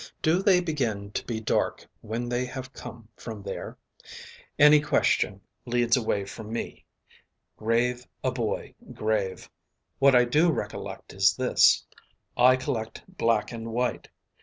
Do 0.23 0.41
they 0.41 0.61
begin 0.61 1.11
to 1.11 1.23
be 1.25 1.39
dark 1.39 1.87
when 2.01 2.27
they 2.27 2.43
have 2.47 2.73
come 2.73 3.07
from 3.15 3.43
there. 3.43 3.77
Any 4.57 4.81
question 4.81 5.41
leads 5.67 5.95
away 5.95 6.25
from 6.25 6.51
me. 6.51 6.85
Grave 7.55 8.07
a 8.23 8.31
boy 8.31 8.73
grave. 8.95 9.47
What 9.99 10.15
I 10.15 10.25
do 10.25 10.51
recollect 10.51 11.13
is 11.13 11.35
this. 11.35 11.85
I 12.35 12.55
collect 12.55 13.03
black 13.07 13.51
and 13.51 13.71
white. 13.71 14.07